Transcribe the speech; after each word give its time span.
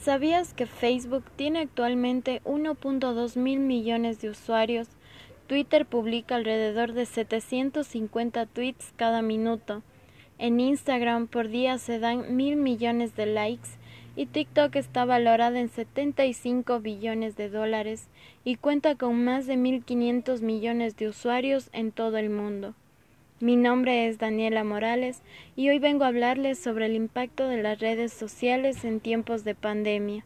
¿Sabías 0.00 0.54
que 0.54 0.66
Facebook 0.66 1.24
tiene 1.34 1.58
actualmente 1.58 2.40
1.2 2.44 3.36
mil 3.36 3.58
millones 3.58 4.20
de 4.20 4.30
usuarios? 4.30 4.86
Twitter 5.48 5.86
publica 5.86 6.36
alrededor 6.36 6.92
de 6.92 7.04
750 7.04 8.46
tweets 8.46 8.92
cada 8.94 9.22
minuto. 9.22 9.82
En 10.38 10.60
Instagram 10.60 11.26
por 11.26 11.48
día 11.48 11.78
se 11.78 11.98
dan 11.98 12.36
mil 12.36 12.54
millones 12.54 13.16
de 13.16 13.26
likes 13.26 13.70
y 14.14 14.26
TikTok 14.26 14.76
está 14.76 15.04
valorada 15.04 15.58
en 15.58 15.68
75 15.68 16.78
billones 16.78 17.36
de 17.36 17.50
dólares 17.50 18.06
y 18.44 18.54
cuenta 18.54 18.94
con 18.94 19.24
más 19.24 19.46
de 19.48 19.56
1.500 19.56 20.42
millones 20.42 20.96
de 20.96 21.08
usuarios 21.08 21.70
en 21.72 21.90
todo 21.90 22.18
el 22.18 22.30
mundo. 22.30 22.74
Mi 23.40 23.54
nombre 23.54 24.08
es 24.08 24.18
Daniela 24.18 24.64
Morales 24.64 25.22
y 25.54 25.68
hoy 25.68 25.78
vengo 25.78 26.02
a 26.02 26.08
hablarles 26.08 26.58
sobre 26.58 26.86
el 26.86 26.96
impacto 26.96 27.46
de 27.46 27.62
las 27.62 27.78
redes 27.78 28.12
sociales 28.12 28.84
en 28.84 28.98
tiempos 28.98 29.44
de 29.44 29.54
pandemia. 29.54 30.24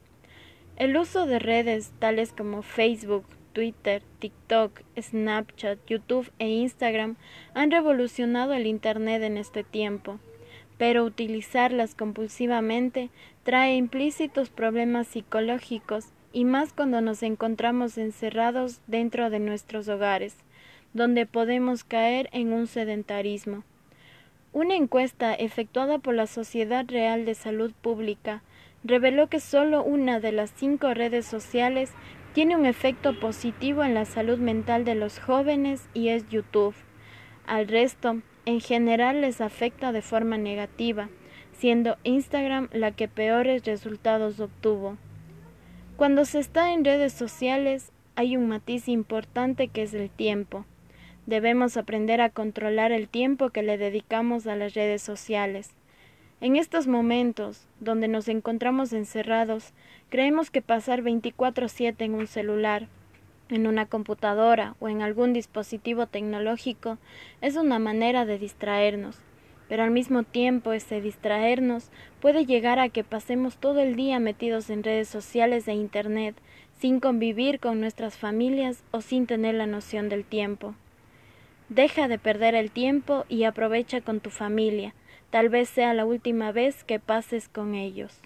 El 0.77 0.97
uso 0.97 1.27
de 1.27 1.39
redes 1.39 1.93
tales 1.99 2.33
como 2.33 2.63
Facebook, 2.63 3.27
Twitter, 3.53 4.03
TikTok, 4.19 4.81
Snapchat, 4.99 5.79
YouTube 5.87 6.33
e 6.39 6.49
Instagram 6.49 7.17
han 7.53 7.71
revolucionado 7.71 8.55
el 8.55 8.67
Internet 8.67 9.23
en 9.25 9.37
este 9.37 9.63
tiempo, 9.63 10.19
pero 10.79 11.05
utilizarlas 11.05 11.95
compulsivamente 11.95 13.11
trae 13.43 13.77
implícitos 13.77 14.49
problemas 14.49 15.07
psicológicos 15.07 16.07
y 16.33 16.47
más 16.47 16.73
cuando 16.73 17.03
nos 17.03 17.23
encontramos 17.23 17.99
encerrados 17.99 18.81
dentro 18.87 19.29
de 19.29 19.39
nuestros 19.39 19.87
hogares 19.91 20.35
donde 20.95 21.27
podemos 21.27 21.85
caer 21.85 22.29
en 22.33 22.53
un 22.53 22.67
sedentarismo. 22.67 23.65
Una 24.53 24.75
encuesta 24.75 25.35
efectuada 25.35 25.99
por 25.99 26.15
la 26.15 26.27
Sociedad 26.27 26.85
Real 26.87 27.25
de 27.25 27.35
Salud 27.35 27.73
Pública 27.81 28.43
reveló 28.85 29.29
que 29.29 29.41
solo 29.41 29.83
una 29.83 30.21
de 30.21 30.33
las 30.33 30.51
cinco 30.51 30.93
redes 30.93 31.25
sociales 31.25 31.93
tiene 32.35 32.57
un 32.57 32.67
efecto 32.67 33.19
positivo 33.19 33.85
en 33.85 33.95
la 33.95 34.05
salud 34.05 34.39
mental 34.39 34.85
de 34.85 34.95
los 34.95 35.19
jóvenes 35.19 35.89
y 35.95 36.09
es 36.09 36.29
YouTube. 36.29 36.75
Al 37.47 37.69
resto, 37.69 38.21
en 38.45 38.61
general 38.61 39.21
les 39.21 39.41
afecta 39.41 39.93
de 39.93 40.03
forma 40.03 40.37
negativa, 40.37 41.09
siendo 41.53 41.97
Instagram 42.05 42.69
la 42.73 42.93
que 42.93 43.09
peores 43.09 43.65
resultados 43.65 44.41
obtuvo. 44.41 44.97
Cuando 45.97 46.25
se 46.25 46.41
está 46.41 46.73
en 46.73 46.85
redes 46.85 47.13
sociales 47.13 47.93
hay 48.17 48.37
un 48.37 48.49
matiz 48.49 48.89
importante 48.89 49.69
que 49.69 49.83
es 49.83 49.95
el 49.95 50.11
tiempo. 50.11 50.67
Debemos 51.27 51.77
aprender 51.77 52.21
a 52.21 52.31
controlar 52.31 52.91
el 52.91 53.09
tiempo 53.09 53.51
que 53.51 53.63
le 53.63 53.79
dedicamos 53.79 54.47
a 54.49 54.57
las 54.57 54.75
redes 54.75 55.03
sociales. 55.03 55.71
En 56.41 56.57
estos 56.57 56.89
momentos, 56.89 57.69
donde 57.79 58.09
nos 58.09 58.27
encontramos 58.27 58.93
encerrados, 58.93 59.73
creemos 60.11 60.51
que 60.51 60.63
pasar 60.63 61.03
24/7 61.03 62.05
en 62.05 62.15
un 62.15 62.27
celular, 62.27 62.89
en 63.49 63.69
una 63.69 63.87
computadora 63.87 64.75
o 64.81 64.89
en 64.89 65.03
algún 65.03 65.33
dispositivo 65.33 66.07
tecnológico 66.07 66.99
es 67.41 67.55
una 67.55 67.79
manera 67.79 68.25
de 68.25 68.39
distraernos, 68.39 69.19
pero 69.69 69.85
al 69.85 69.93
mismo 69.93 70.25
tiempo 70.25 70.73
ese 70.73 71.01
distraernos 71.01 71.91
puede 72.21 72.47
llegar 72.47 72.81
a 72.81 72.89
que 72.89 73.05
pasemos 73.05 73.59
todo 73.59 73.81
el 73.81 73.95
día 73.95 74.19
metidos 74.19 74.71
en 74.71 74.83
redes 74.83 75.09
sociales 75.09 75.69
e 75.69 75.75
Internet, 75.75 76.35
sin 76.81 76.99
convivir 76.99 77.61
con 77.61 77.81
nuestras 77.81 78.17
familias 78.17 78.83
o 78.91 79.01
sin 79.01 79.29
tener 79.29 79.55
la 79.55 79.67
noción 79.67 80.09
del 80.09 80.25
tiempo. 80.25 80.75
Deja 81.75 82.07
de 82.07 82.19
perder 82.19 82.55
el 82.55 82.71
tiempo 82.71 83.25
y 83.31 83.45
aprovecha 83.45 84.03
con 84.03 84.21
tu 84.21 84.29
familia. 84.29 84.95
Tal 85.31 85.49
vez 85.49 85.71
sea 85.71 85.95
la 85.95 86.05
última 86.05 86.53
vez 86.53 86.85
que 86.85 87.01
pases 87.01 87.49
con 87.49 87.75
ellos. 87.75 88.21